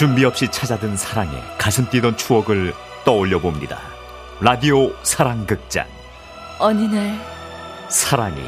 준비 0.00 0.24
없이 0.24 0.48
찾아든 0.50 0.96
사랑에 0.96 1.42
가슴 1.58 1.86
뛰던 1.90 2.16
추억을 2.16 2.72
떠올려 3.04 3.38
봅니다. 3.38 3.78
라디오 4.40 4.94
사랑극장. 5.02 5.86
어느 6.58 6.84
날 6.84 7.20
사랑이 7.90 8.40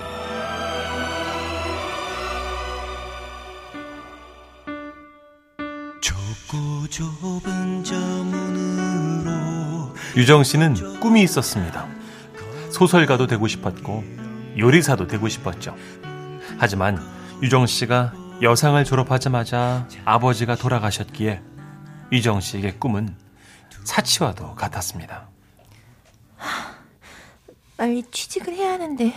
유정 10.16 10.44
씨는 10.44 11.00
꿈이 11.00 11.22
있었습니다. 11.22 11.86
소설가도 12.70 13.26
되고 13.26 13.46
싶었고 13.46 14.02
요리사도 14.56 15.06
되고 15.06 15.28
싶었죠. 15.28 15.76
하지만 16.56 16.98
유정 17.42 17.66
씨가 17.66 18.21
여상을 18.42 18.82
졸업하자마자 18.82 19.86
아버지가 20.04 20.56
돌아가셨기에 20.56 21.40
유정 22.10 22.40
씨에게 22.40 22.72
꿈은 22.72 23.16
사치와도 23.84 24.56
같았습니다. 24.56 25.28
빨리 27.76 28.02
취직을 28.10 28.52
해야 28.54 28.72
하는데 28.72 29.12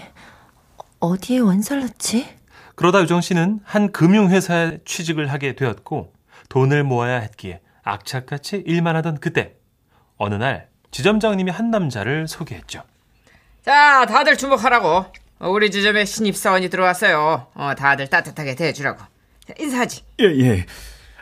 어디에 0.99 1.39
원서를 1.39 1.87
넣지? 1.87 2.29
그러다 2.75 3.01
유정 3.01 3.21
씨는 3.21 3.61
한 3.63 3.91
금융회사에 3.91 4.77
취직을 4.85 5.31
하게 5.31 5.55
되었고 5.55 6.13
돈을 6.49 6.83
모아야 6.83 7.17
했기에 7.21 7.61
악착같이 7.81 8.63
일만 8.67 8.95
하던 8.97 9.19
그때 9.19 9.55
어느 10.17 10.35
날 10.35 10.69
지점장님이 10.91 11.49
한 11.49 11.71
남자를 11.71 12.27
소개했죠. 12.27 12.83
자, 13.63 14.05
다들 14.05 14.37
주목하라고. 14.37 15.05
어, 15.39 15.49
우리 15.49 15.71
지점에 15.71 16.05
신입사원이 16.05 16.69
들어왔어요. 16.69 17.47
어, 17.55 17.73
다들 17.75 18.07
따뜻하게 18.07 18.53
대해주라고. 18.55 19.14
자, 19.47 19.53
인사하지. 19.59 20.03
예 20.21 20.25
예. 20.25 20.65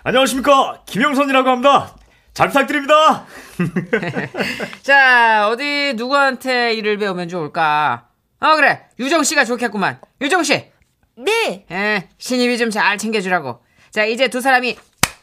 안녕하십니까 0.04 0.84
김영선이라고 0.86 1.50
합니다. 1.50 1.96
잘 2.34 2.48
부탁드립니다. 2.48 3.26
자, 4.82 5.48
어디 5.50 5.94
누구한테 5.96 6.74
일을 6.74 6.98
배우면 6.98 7.30
좋을까? 7.30 8.08
어, 8.40 8.56
그래. 8.56 8.82
유정 9.00 9.24
씨가 9.24 9.46
좋겠구만. 9.46 10.00
유정 10.22 10.44
씨! 10.44 10.72
네. 11.16 11.66
에, 11.72 12.10
신입이 12.18 12.58
좀 12.58 12.72
잘 12.72 12.98
챙겨주라고. 12.98 13.62
자, 13.92 14.04
이제 14.06 14.28
두 14.30 14.42
사람이 14.42 14.78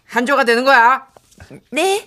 한조가 0.07 0.45
되는 0.45 0.65
거야. 0.65 1.09
네. 1.73 2.07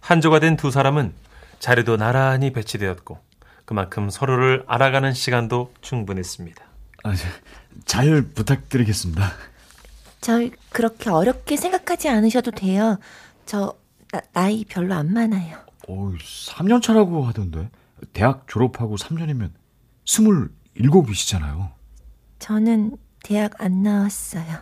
한조가 0.00 0.38
된 0.38 0.56
두 0.56 0.70
사람은 0.70 1.12
자리도 1.58 1.96
나란히 1.96 2.52
배치되었고 2.52 3.18
그만큼 3.64 4.10
서로를 4.10 4.64
알아가는 4.68 5.12
시간도 5.12 5.72
충분했습니다. 5.80 6.62
아, 7.04 7.14
잘 7.84 8.22
부탁드리겠습니다. 8.34 9.32
절 10.24 10.50
그렇게 10.70 11.10
어렵게 11.10 11.58
생각하지 11.58 12.08
않으셔도 12.08 12.50
돼요. 12.50 12.98
저 13.44 13.74
나, 14.32 14.48
이 14.48 14.64
별로 14.64 14.94
안 14.94 15.12
많아요. 15.12 15.58
어, 15.86 16.12
3년 16.18 16.80
차라고 16.80 17.24
하던데. 17.24 17.70
대학 18.14 18.48
졸업하고 18.48 18.96
3년이면 18.96 19.50
27이시잖아요. 20.06 21.72
저는 22.38 22.96
대학 23.22 23.62
안 23.62 23.82
나왔어요. 23.82 24.60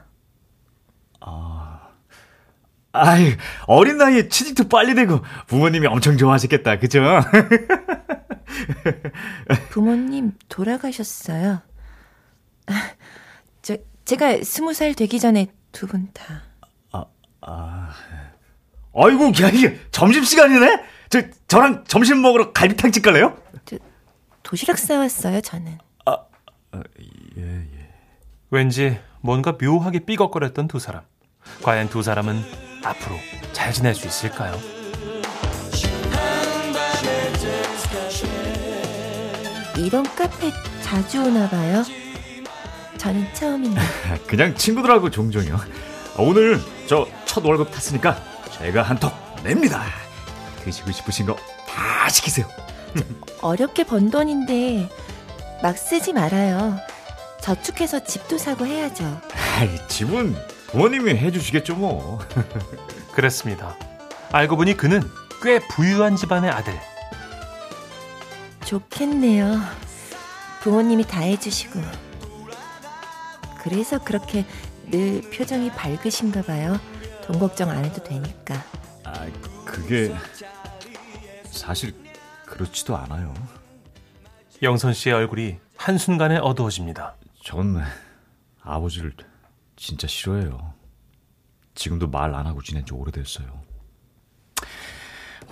아이, 2.90 3.36
어린 3.68 3.98
나이에 3.98 4.28
취직도 4.28 4.66
빨리 4.66 4.96
되고 4.96 5.20
부모님이 5.46 5.86
엄청 5.86 6.18
좋아하셨겠다. 6.18 6.80
그죠? 6.80 7.02
부모님 9.70 10.32
돌아가셨어요. 10.48 11.62
저 13.62 13.76
제가 14.04 14.42
스무 14.44 14.74
살 14.74 14.94
되기 14.94 15.18
전에 15.20 15.46
두 15.72 15.86
분 15.86 16.08
다. 16.12 16.42
아이고, 18.94 19.32
야, 19.42 19.48
이게 19.48 19.80
점심시간이네? 19.90 20.82
저, 21.08 21.22
저랑 21.48 21.84
점심 21.88 22.20
먹으러 22.20 22.52
갈비탕집 22.52 23.02
갈래요? 23.02 23.36
도시락 24.42 24.76
싸왔어요, 24.78 25.40
저는. 25.40 25.78
왠지 28.50 28.98
뭔가 29.22 29.52
묘하게 29.60 30.00
삐걱거렸던 30.00 30.68
두 30.68 30.78
사람. 30.78 31.02
과연 31.62 31.88
두 31.88 32.02
사람은 32.02 32.42
앞으로 32.84 33.16
잘 33.52 33.72
지낼 33.72 33.94
수 33.94 34.06
있을까요? 34.06 34.54
이런 39.78 40.02
카페 40.14 40.50
자주 40.82 41.22
오나 41.24 41.48
봐요. 41.48 41.82
저는 43.02 43.26
처음인데. 43.34 43.80
그냥 44.28 44.54
친구들하고 44.54 45.10
종종이요. 45.10 45.58
오늘 46.18 46.60
저 46.86 47.06
첫 47.24 47.42
월급 47.46 47.70
탔으니까 47.72 48.22
제가 48.58 48.82
한턱 48.82 49.12
냅니다. 49.42 49.84
드시고 50.64 50.92
싶으신 50.92 51.26
거 51.26 51.36
다 51.66 52.08
시키세요. 52.10 52.46
어렵게 53.40 53.84
번 53.84 54.10
돈인데 54.10 54.88
막 55.62 55.78
쓰지 55.78 56.12
말아요. 56.12 56.76
저축해서 57.40 58.04
집도 58.04 58.36
사고 58.36 58.66
해야죠. 58.66 59.18
아이, 59.56 59.70
집은 59.88 60.36
부모님이 60.70 61.16
해주시겠죠, 61.16 61.74
뭐. 61.76 62.18
그랬습니다. 63.14 63.76
알고 64.30 64.56
보니 64.56 64.76
그는 64.76 65.02
꽤 65.42 65.58
부유한 65.68 66.14
집안의 66.16 66.50
아들. 66.50 66.78
좋겠네요. 68.66 69.58
부모님이 70.60 71.04
다 71.06 71.20
해주시고. 71.22 71.80
그래서 73.62 74.02
그렇게 74.02 74.44
늘 74.90 75.20
표정이 75.30 75.70
밝으신가 75.70 76.42
봐요. 76.42 76.78
돈 77.24 77.38
걱정 77.38 77.70
안 77.70 77.84
해도 77.84 78.02
되니까. 78.02 78.54
아, 79.04 79.26
그게 79.64 80.14
사실 81.50 81.94
그렇지도 82.44 82.96
않아요. 82.96 83.32
영선 84.62 84.92
씨의 84.94 85.14
얼굴이 85.14 85.58
한순간에 85.76 86.38
어두워집니다. 86.38 87.16
전 87.44 87.82
아버지를 88.62 89.12
진짜 89.76 90.06
싫어해요. 90.06 90.74
지금도 91.74 92.08
말 92.08 92.34
안 92.34 92.46
하고 92.46 92.62
지낸 92.62 92.84
지 92.84 92.92
오래됐어요. 92.94 93.62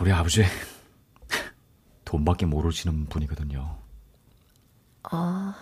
우리 0.00 0.12
아버지 0.12 0.44
돈밖에 2.04 2.46
모르시는 2.46 3.06
분이거든요. 3.06 3.78
어 5.12 5.54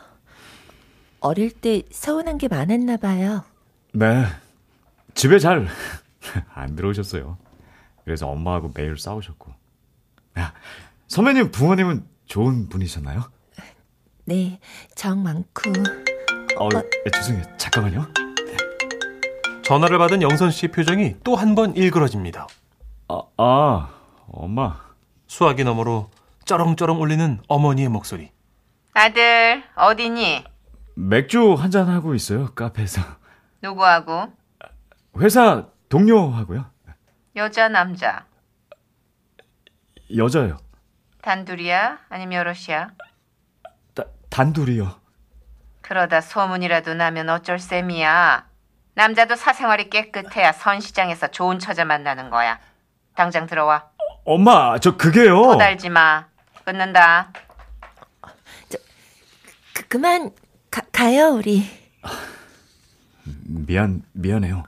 릴 1.35 1.51
때 1.51 1.83
서운한 1.91 2.39
게 2.39 2.49
많았나 2.49 2.97
봐요. 2.99 3.45
네. 3.93 4.25
집에 5.15 5.39
잘 5.39 5.67
안 6.55 6.77
들어오셨어요. 6.77 7.37
그래서 8.05 8.29
엄마하고 8.29 8.71
매일 8.75 8.97
싸우셨고. 8.99 9.53
야, 10.39 10.53
선배님 11.09 11.51
부모님은 11.51 12.07
좋은 12.27 12.69
분이셨나요? 12.69 13.25
네, 14.27 14.61
정 14.95 15.23
많고. 15.23 15.71
어, 16.61 16.69
예, 16.75 17.11
죄송해요. 17.11 17.45
잠깐만요. 17.57 18.07
전화를 19.65 19.99
받은 19.99 20.23
영선 20.23 20.51
씨의 20.51 20.71
표정이 20.73 21.17
또 21.25 21.35
한 21.37 21.55
번 21.55 21.75
일그러집니다. 21.77 22.47
아, 23.09 23.23
아, 23.37 23.91
엄마. 24.29 24.81
수화기 25.27 25.65
너머로 25.65 26.11
쩌렁쩌렁 26.45 27.01
울리는 27.03 27.41
어머니의 27.49 27.89
목소리. 27.89 28.31
아들, 28.95 29.63
어디니? 29.77 30.45
맥주 31.09 31.55
한 31.55 31.71
잔 31.71 31.89
하고 31.89 32.15
있어요. 32.15 32.47
카페에서. 32.55 33.01
누구하고? 33.63 34.33
회사 35.21 35.67
동료하고요. 35.89 36.65
여자, 37.37 37.69
남자. 37.69 38.25
여자요. 40.17 40.59
단둘이야? 41.23 41.99
아니면 42.09 42.39
여럿이야? 42.39 42.91
다, 43.95 44.05
단둘이요. 44.29 44.99
그러다 45.83 46.21
소문이라도 46.21 46.95
나면 46.95 47.29
어쩔 47.29 47.59
셈이야. 47.61 48.47
남자도 48.95 49.37
사생활이 49.37 49.91
깨끗해야 49.91 50.53
선시장에서 50.53 51.29
좋은 51.29 51.59
처자 51.61 51.85
만나는 51.85 52.31
거야. 52.31 52.59
당장 53.15 53.47
들어와. 53.47 53.89
엄마, 54.25 54.79
저 54.81 54.97
그게요. 54.97 55.43
토달지 55.43 55.89
마. 55.91 56.27
끊는다. 56.65 57.33
그, 59.75 59.87
그만 59.89 60.33
가, 60.71 60.83
가요, 60.93 61.35
우리. 61.35 61.65
미안, 63.45 64.03
미안해요. 64.13 64.65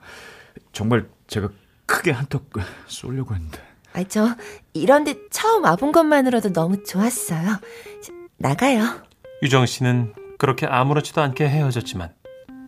정말 0.72 1.08
제가 1.26 1.48
크게 1.86 2.10
한턱 2.10 2.46
쏘려고 2.86 3.34
했는데. 3.34 3.58
아, 3.92 4.04
저 4.04 4.36
이런데 4.72 5.14
처음 5.30 5.64
와본 5.64 5.92
것만으로도 5.92 6.52
너무 6.52 6.82
좋았어요. 6.84 7.58
저, 8.02 8.12
나가요. 8.36 9.02
유정 9.42 9.66
씨는 9.66 10.14
그렇게 10.38 10.66
아무렇지도 10.66 11.20
않게 11.20 11.48
헤어졌지만 11.48 12.14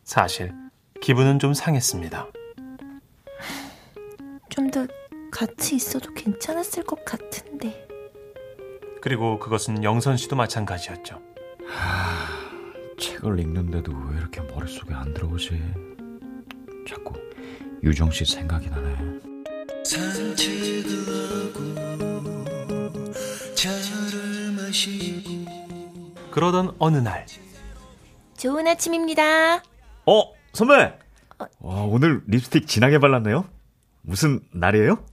사실 0.05 0.53
기분은 1.01 1.39
좀 1.39 1.55
상했습니다. 1.55 2.27
좀 4.51 4.71
더 4.71 4.87
같이 5.31 5.75
있어도 5.77 6.13
괜찮았을 6.13 6.85
것 6.85 7.05
같은데. 7.07 7.89
그리고 9.01 9.39
그것은 9.39 9.83
영선 9.83 10.17
씨도 10.19 10.37
마찬가지였죠. 10.37 11.21
책을 13.03 13.41
읽는데도 13.41 13.93
왜 13.93 14.19
이렇게 14.19 14.41
머릿속에 14.43 14.95
안 14.95 15.13
들어오지? 15.13 15.61
자꾸 16.89 17.15
유정 17.83 18.13
씨 18.13 18.25
생각이 18.25 18.71
나네. 18.71 18.97
산책을 19.85 21.09
하고 21.19 23.13
차를 23.55 24.53
마시고 24.53 25.45
그러던 26.31 26.77
어느 26.79 26.99
날 26.99 27.27
좋은 28.39 28.69
아침입니다. 28.69 29.57
어, 29.57 30.33
선배! 30.53 30.97
와, 31.59 31.83
오늘 31.83 32.23
립스틱 32.29 32.69
진하게 32.69 33.01
발랐네요? 33.01 33.45
무슨 34.03 34.41
날이에요? 34.53 35.05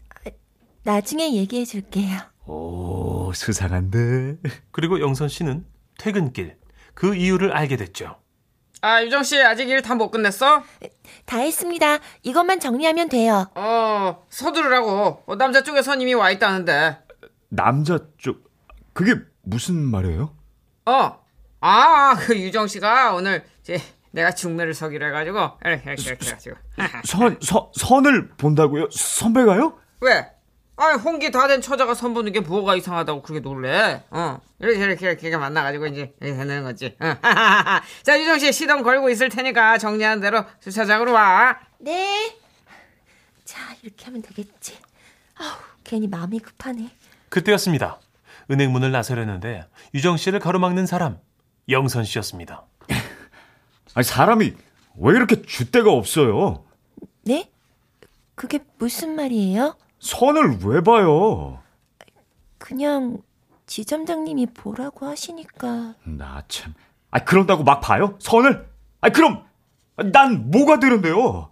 나중에 0.84 1.36
얘기해 1.36 1.66
줄게요. 1.66 2.20
오, 2.46 3.32
수상한데. 3.34 4.38
그리고 4.72 5.00
영선 5.00 5.28
씨는 5.28 5.66
퇴근길 5.98 6.59
그 7.00 7.16
이유를 7.16 7.54
알게 7.56 7.78
됐죠. 7.78 8.18
아, 8.82 9.02
유정 9.04 9.24
씨 9.24 9.42
아직 9.42 9.70
일 9.70 9.82
다 9.82 9.96
못 9.96 10.12
끝냈어? 10.12 10.64
다 11.26 11.38
했습니다. 11.38 12.00
이것만 12.24 12.60
정리하면 12.60 13.08
돼요. 13.08 13.50
어, 13.56 14.26
서두르라고. 14.30 15.24
어, 15.26 15.36
남자 15.38 15.64
쪽에 15.64 15.82
손님이 15.82 16.14
와 16.14 16.30
있다는데. 16.30 16.98
남자 17.48 18.00
쪽, 18.18 18.52
그게 18.94 19.16
무슨 19.44 19.76
말이에요? 19.78 20.36
어. 20.88 21.20
아, 21.62 22.16
그 22.20 22.38
유정 22.38 22.68
씨가 22.68 23.14
오늘 23.14 23.44
제 23.64 23.82
내가 24.12 24.32
중매를 24.32 24.74
서기로 24.74 25.08
해가지고 25.08 25.40
이렇게 25.64 25.92
이렇게 25.92 26.04
이렇게 26.04 26.26
해가지고. 26.28 26.56
선, 27.06 27.38
선, 27.42 27.68
선을 27.76 28.30
본다고요? 28.38 28.90
선배가요? 28.92 29.78
왜? 30.02 30.28
아, 30.82 30.94
홍기 30.94 31.30
다 31.30 31.48
된 31.48 31.60
처자가 31.62 31.94
선 31.94 32.14
보는 32.14 32.32
게 32.32 32.40
뭐가 32.40 32.76
이상하다고 32.78 33.22
그렇게 33.22 33.42
놀래? 33.42 34.02
어, 34.12 34.40
이렇게 34.60 34.80
이렇게 34.80 35.12
이렇게 35.12 35.36
만나가지고 35.38 35.88
이제 35.88 36.14
이렇게 36.22 36.38
되는 36.38 36.64
거지. 36.64 36.96
어. 37.02 37.16
자, 38.02 38.18
유정 38.18 38.40
씨 38.40 38.54
시동 38.54 38.82
걸고 38.84 39.10
있을 39.10 39.28
테니까 39.28 39.78
정리한 39.78 40.22
대로 40.22 40.46
주차장으로 40.62 41.12
와. 41.12 41.60
네. 41.80 42.34
자, 43.44 43.60
이렇게 43.82 44.06
하면 44.06 44.22
되겠지. 44.22 44.78
아우, 45.36 45.58
괜히 45.84 46.08
마음이 46.08 46.40
급하네. 46.40 46.90
그때였습니다. 47.28 48.00
은행 48.50 48.72
문을 48.72 48.92
나서려는데 48.92 49.66
유정 49.94 50.16
씨를 50.16 50.40
가로막는 50.40 50.86
사람 50.86 51.20
영선 51.68 52.06
씨였습니다. 52.06 52.64
아니, 53.96 54.04
사람이 54.06 54.54
왜 54.98 55.14
이렇게 55.16 55.42
줏대가 55.42 55.88
없어요? 55.88 56.64
네? 57.24 57.50
그게 58.36 58.60
무슨 58.78 59.16
말이에요? 59.16 59.76
선을 60.00 60.60
왜 60.64 60.82
봐요? 60.82 61.60
그냥 62.58 63.18
지점장님이 63.68 64.48
보라고 64.48 65.06
하시니까 65.08 65.96
나 66.04 66.44
참. 66.48 66.74
아, 67.12 67.20
그런다고 67.20 67.64
막 67.64 67.82
봐요? 67.82 68.16
선을? 68.20 68.68
아, 69.02 69.10
그럼 69.10 69.44
난 70.12 70.50
뭐가 70.52 70.80
되는데요? 70.80 71.50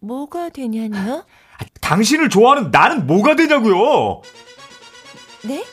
뭐가 0.00 0.48
되냐니요? 0.50 1.24
아, 1.58 1.64
당신을 1.80 2.28
좋아하는 2.28 2.70
나는 2.70 3.06
뭐가 3.06 3.36
되냐고요? 3.36 4.22
네? 5.44 5.64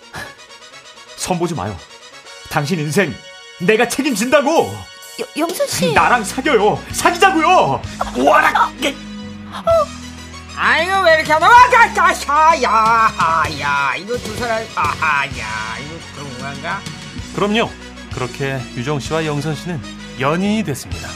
선 1.18 1.38
보지 1.40 1.56
마요. 1.56 1.76
당신 2.50 2.80
인생 2.80 3.14
내가 3.66 3.88
책임진다고. 3.88 4.50
여, 4.52 5.26
영선 5.38 5.68
씨. 5.68 5.94
나랑 5.94 6.24
사겨요. 6.24 6.80
사귀자고요. 6.92 7.82
와라. 8.26 8.72
게- 8.82 8.96
아이고 10.62 11.04
왜 11.06 11.14
이렇게 11.16 11.32
하나? 11.32 11.48
와, 11.48 11.56
가, 11.70 11.94
가, 11.94 12.62
야, 12.62 13.14
야, 13.18 13.60
야, 13.62 13.96
이거 13.96 14.18
두 14.18 14.36
사람, 14.36 14.62
아, 14.76 15.26
야, 15.26 15.78
이거 15.80 15.98
그런 16.14 16.38
건가? 16.54 16.80
그럼요. 17.34 17.70
그렇게 18.14 18.60
유정 18.76 19.00
씨와 19.00 19.26
영선 19.26 19.56
씨는 19.56 19.80
연인이 20.20 20.62
됐습니다. 20.64 21.08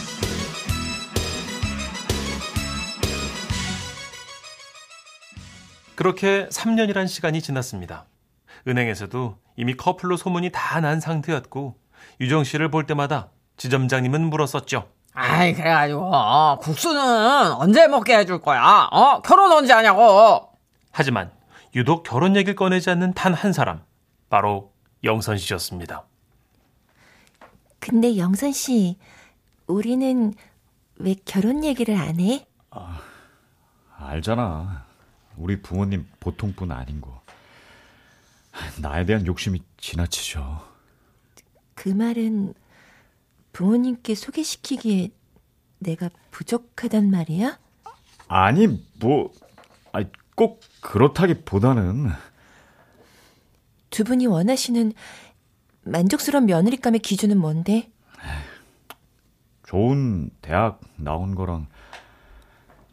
그렇게 5.96 6.48
3년이란 6.50 7.08
시간이 7.08 7.42
지났습니다. 7.42 8.06
은행에서도 8.68 9.38
이미 9.58 9.76
커플로 9.76 10.18
소문이 10.18 10.52
다 10.52 10.80
난 10.80 11.00
상태였고 11.00 11.76
유정 12.20 12.44
씨를 12.44 12.70
볼 12.72 12.86
때마다 12.86 13.30
지점장님은 13.58 14.22
물었었죠. 14.30 14.90
아이 15.14 15.54
그래가지고 15.54 16.02
어, 16.14 16.58
국수는 16.60 17.52
언제 17.54 17.88
먹게 17.88 18.18
해줄 18.18 18.42
거야? 18.42 18.88
어 18.92 19.22
결혼 19.22 19.52
언제 19.52 19.74
하냐고? 19.74 20.50
하지만 20.92 21.32
유독 21.76 22.04
결혼 22.04 22.36
얘기를 22.36 22.56
꺼내지 22.56 22.90
않는 22.92 23.14
단 23.14 23.34
한 23.34 23.54
사람 23.54 23.82
바로 24.30 24.72
영선 25.04 25.38
씨였습니다. 25.38 26.04
근데 27.80 28.18
영선 28.18 28.52
씨, 28.54 28.98
우리는 29.68 30.34
왜 30.96 31.16
결혼 31.26 31.64
얘기를 31.66 31.96
안 31.98 32.20
해? 32.20 32.48
알잖아. 33.98 34.86
우리 35.36 35.62
부모님 35.62 36.08
보통 36.20 36.54
분 36.54 36.72
아닌 36.72 37.02
거. 37.02 37.22
나에 38.80 39.06
대한 39.06 39.26
욕심이 39.26 39.62
지나치죠. 39.78 40.62
그 41.76 41.90
말은 41.90 42.54
부모님께 43.54 44.16
소개시키기에 44.16 45.10
내가 45.80 46.10
부족하단 46.32 47.10
말이야? 47.10 47.58
아니 48.28 48.68
뭐, 49.00 49.32
아니, 49.92 50.08
꼭 50.36 50.60
그렇다기보다는 50.82 52.10
두 53.90 54.04
분이 54.04 54.26
원하시는 54.26 54.94
만족스러운 55.84 56.48
며느리감의 56.48 57.00
기준은 57.00 57.38
뭔데? 57.38 57.92
좋은 59.68 60.30
대학 60.42 60.80
나온 60.96 61.36
거랑 61.36 61.68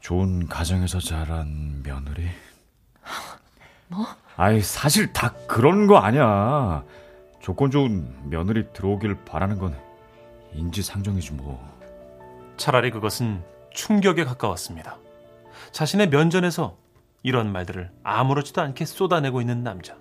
좋은 0.01 0.47
가정에서 0.47 0.99
자란 0.99 1.83
며느리. 1.83 2.29
뭐? 3.89 4.07
아이 4.37 4.61
사실 4.61 5.13
다 5.13 5.33
그런 5.47 5.87
거 5.87 5.97
아니야. 5.97 6.85
조건 7.41 7.71
좋은 7.71 8.29
며느리 8.29 8.71
들어오길 8.73 9.25
바라는 9.25 9.59
건 9.59 9.75
인지상정이지 10.55 11.33
뭐. 11.35 11.61
차라리 12.57 12.91
그것은 12.91 13.43
충격에 13.73 14.25
가까웠습니다. 14.25 14.99
자신의 15.73 16.09
면전에서 16.09 16.77
이런 17.23 17.53
말들을 17.53 17.91
아무렇지도 18.03 18.61
않게 18.61 18.85
쏟아내고 18.85 19.41
있는 19.41 19.63
남자. 19.63 19.97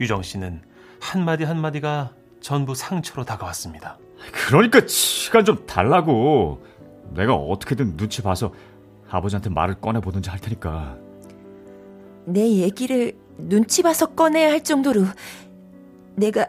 유정 0.00 0.22
씨는 0.22 0.62
한마디 1.00 1.44
한마디가 1.44 2.12
전부 2.40 2.74
상처로 2.74 3.24
다가왔습니다. 3.24 3.98
그러니까 4.48 4.86
시간 4.86 5.44
좀 5.44 5.64
달라고. 5.66 6.64
내가 7.14 7.34
어떻게든 7.34 7.96
눈치 7.96 8.22
봐서 8.22 8.52
아버지한테 9.08 9.50
말을 9.50 9.80
꺼내 9.80 10.00
보든지 10.00 10.30
할 10.30 10.38
테니까. 10.40 10.96
내 12.24 12.48
얘기를 12.48 13.16
눈치 13.36 13.82
봐서 13.82 14.06
꺼내야 14.06 14.50
할 14.50 14.62
정도로 14.62 15.04
내가 16.14 16.46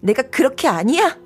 내가 0.00 0.22
그렇게 0.22 0.68
아니야? 0.68 1.16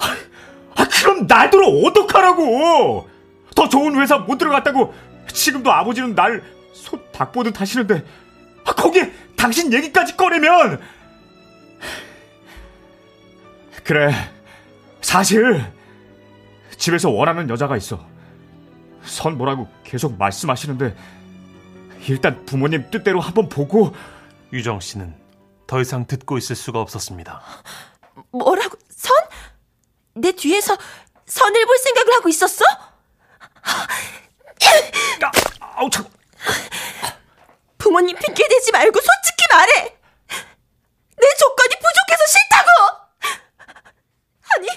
아 0.99 1.03
그럼 1.03 1.27
나더러 1.27 1.67
어떡하라고? 1.69 3.09
더 3.55 3.69
좋은 3.69 4.01
회사 4.01 4.19
못 4.19 4.39
들어갔다고 4.39 4.95
지금도 5.33 5.71
아버지는 5.73 6.15
날 6.15 6.43
소 6.79 6.97
닭 7.13 7.33
보듯 7.33 7.61
하시는데 7.61 8.05
아, 8.65 8.73
거기에 8.73 9.13
당신 9.37 9.73
얘기까지 9.73 10.17
꺼내면 10.17 10.81
그래 13.83 14.13
사실 15.01 15.65
집에서 16.77 17.11
원하는 17.11 17.49
여자가 17.51 17.77
있어 17.77 18.05
선 19.03 19.37
뭐라고 19.37 19.69
계속 19.83 20.17
말씀하시는데 20.19 20.95
일단 22.09 22.45
부모님 22.47 22.89
뜻대로 22.91 23.21
한번 23.21 23.49
보고 23.49 23.93
유정 24.53 24.79
씨는 24.81 25.15
더 25.67 25.81
이상 25.81 26.07
듣고 26.07 26.39
있을 26.39 26.55
수가 26.57 26.81
없었습니다. 26.81 27.43
뭐라고? 28.31 28.78
선? 30.19 30.21
내 30.21 30.33
뒤에서 30.33 30.77
선을 31.27 31.67
볼 31.67 31.79
생각을 31.79 32.15
하고 32.15 32.29
있었어? 32.29 32.65
아우 35.61 35.89
참 35.91 36.11
부모님 37.79 38.17
핑계 38.17 38.49
대지 38.49 38.73
말고 38.73 39.01
솔직히 39.01 39.45
말해. 39.51 39.97
내 41.17 41.35
조건이 41.39 41.75
부족해서 41.77 42.25
싫다고. 42.27 42.71
아니, 44.57 44.69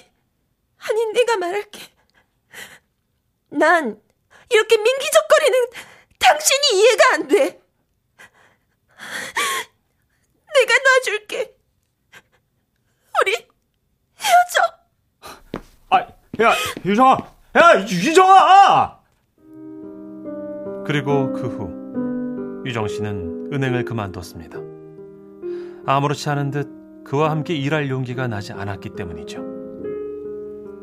아니 0.77 1.05
내가 1.13 1.37
말할게. 1.37 1.79
난 3.49 4.01
이렇게 4.49 4.77
민기적거리는 4.77 5.67
당신이 6.19 6.79
이해가 6.79 7.13
안 7.13 7.27
돼. 7.27 7.61
내가 10.53 10.77
놔줄게. 10.77 11.55
우리 13.21 13.33
헤어져. 14.19 14.70
아, 16.41 16.49
야 16.49 16.53
유정아 16.85 17.17
야 17.55 17.81
유정아 17.81 18.99
그리고 20.85 21.31
그 21.33 21.47
후 21.47 21.81
유정 22.65 22.87
씨는 22.87 23.49
은행을 23.53 23.85
그만뒀습니다. 23.85 24.59
아무렇지 25.85 26.29
않은 26.29 26.51
듯 26.51 27.03
그와 27.03 27.31
함께 27.31 27.55
일할 27.55 27.89
용기가 27.89 28.27
나지 28.27 28.53
않았기 28.53 28.91
때문이죠. 28.95 29.41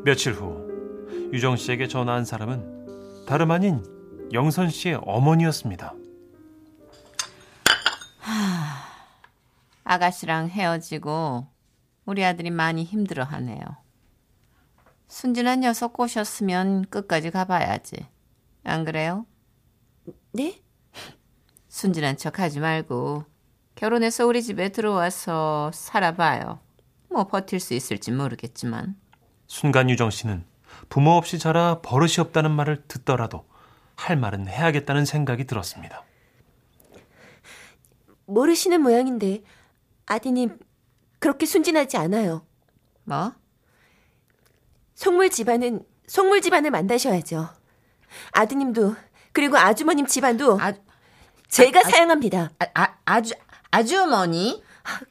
며칠 0.03 0.33
후 0.33 0.67
유정 1.31 1.55
씨에게 1.55 1.87
전화한 1.87 2.25
사람은 2.25 3.25
다름 3.27 3.51
아닌 3.51 3.81
영선 4.33 4.69
씨의 4.69 4.99
어머니였습니다. 5.03 5.93
아가씨랑 9.85 10.49
헤어지고 10.49 11.47
우리 12.05 12.25
아들이 12.25 12.51
많이 12.51 12.83
힘들어하네요. 12.83 13.61
순진한 15.09 15.61
녀석 15.61 15.93
꼬셨으면 15.93 16.85
끝까지 16.85 17.31
가봐야지. 17.31 18.07
안 18.63 18.85
그래요? 18.85 19.25
네? 20.31 20.61
순진한 21.67 22.15
척 22.15 22.39
하지 22.39 22.59
말고 22.59 23.25
결혼해서 23.75 24.27
우리 24.27 24.43
집에 24.43 24.69
들어와서 24.69 25.71
살아봐요. 25.73 26.59
뭐 27.09 27.27
버틸 27.27 27.59
수 27.59 27.73
있을지 27.73 28.11
모르겠지만. 28.11 28.95
순간 29.47 29.89
유정 29.89 30.11
씨는 30.11 30.45
부모 30.89 31.11
없이 31.11 31.39
자라 31.39 31.81
버릇이 31.81 32.15
없다는 32.19 32.51
말을 32.51 32.83
듣더라도 32.87 33.47
할 33.95 34.15
말은 34.15 34.47
해야겠다는 34.47 35.05
생각이 35.05 35.45
들었습니다. 35.45 36.03
모르시는 38.25 38.81
모양인데 38.81 39.41
아드님 40.05 40.59
그렇게 41.17 41.47
순진하지 41.47 41.97
않아요. 41.97 42.45
뭐? 43.05 43.33
속물 44.99 45.29
집안은 45.29 45.81
속물 46.07 46.41
집안을 46.41 46.71
만나셔야죠. 46.71 47.47
아드님도 48.33 48.95
그리고 49.31 49.57
아주머님 49.57 50.05
집안도 50.05 50.59
아, 50.59 50.73
제가 51.47 51.79
아, 51.79 51.81
아, 51.85 51.89
사양합니다. 51.89 52.49
아, 52.59 52.65
아 52.73 52.93
아주 53.05 53.33
아주머니? 53.71 54.61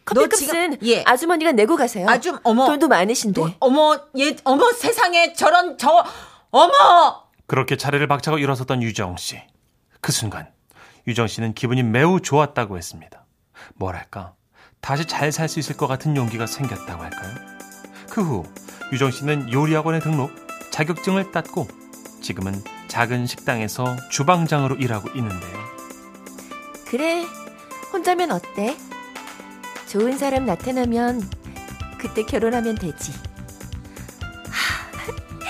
커피값은 0.05 0.37
지금- 0.37 0.77
예. 0.83 1.03
아주머니가 1.07 1.53
내고 1.53 1.77
가세요. 1.77 2.07
아주 2.07 2.39
어머 2.43 2.67
돈도 2.67 2.89
많으신데. 2.89 3.57
어머 3.61 3.99
얘 4.19 4.37
어머 4.45 4.71
세상에 4.73 5.33
저런 5.33 5.79
저 5.79 6.05
어머 6.51 7.25
그렇게 7.47 7.79
차례를 7.79 8.09
박차고 8.09 8.37
일어섰던 8.37 8.83
유정 8.83 9.17
씨. 9.17 9.41
그 10.03 10.13
순간 10.13 10.53
유정 11.07 11.29
씨는 11.29 11.55
기분이 11.55 11.83
매우 11.83 12.21
좋았다고 12.21 12.77
했습니다. 12.77 13.25
뭐랄까 13.77 14.35
다시 14.83 15.07
잘 15.07 15.33
살 15.33 15.49
수 15.49 15.59
있을 15.61 15.79
것 15.79 15.87
같은 15.87 16.15
용기가 16.15 16.47
생겼다고 16.47 17.03
할까요? 17.03 17.35
그 18.11 18.21
후 18.23 18.45
유정 18.93 19.11
씨는 19.11 19.53
요리학원에 19.53 19.99
등록, 20.01 20.31
자격증을 20.71 21.31
땄고 21.33 21.69
지금은 22.23 22.63
작은 22.89 23.27
식당에서 23.27 23.97
주방장으로 24.11 24.77
일하고 24.77 25.09
있는데요. 25.15 25.59
그래, 26.89 27.25
혼자면 27.93 28.33
어때? 28.33 28.77
좋은 29.89 30.17
사람 30.19 30.47
나타나면 30.47 31.29
그때 31.99 32.23
결혼하면 32.23 32.77
되지. 32.77 33.13
하, 34.51 34.89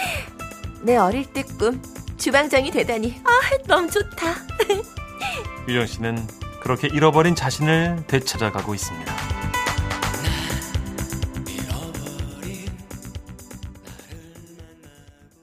내 0.82 0.96
어릴 0.96 1.24
때 1.32 1.42
꿈 1.58 1.80
주방장이 2.16 2.70
되다니 2.72 3.20
아 3.24 3.30
너무 3.66 3.88
좋다. 3.90 4.34
유정 5.68 5.86
씨는 5.86 6.26
그렇게 6.62 6.88
잃어버린 6.88 7.34
자신을 7.36 8.04
되찾아가고 8.08 8.74
있습니다. 8.74 9.07